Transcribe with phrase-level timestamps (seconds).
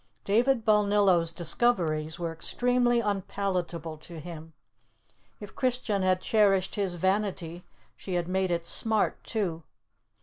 [0.23, 4.53] David Balnillo's discoveries were extremely unpalatable to him.
[5.39, 7.63] If Christian had cherished his vanity,
[7.95, 9.61] she had made it smart, too.